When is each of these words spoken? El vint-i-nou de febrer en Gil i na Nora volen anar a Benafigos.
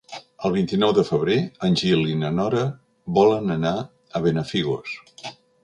El 0.47 0.53
vint-i-nou 0.53 0.93
de 0.99 1.03
febrer 1.09 1.37
en 1.67 1.77
Gil 1.83 2.01
i 2.13 2.17
na 2.23 2.33
Nora 2.39 2.65
volen 3.21 3.59
anar 3.59 3.77
a 3.85 4.25
Benafigos. 4.27 4.99